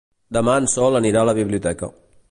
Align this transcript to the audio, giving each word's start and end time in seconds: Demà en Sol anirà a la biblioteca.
Demà 0.37 0.55
en 0.61 0.69
Sol 0.75 0.99
anirà 1.01 1.23
a 1.23 1.29
la 1.31 1.37
biblioteca. 1.41 1.93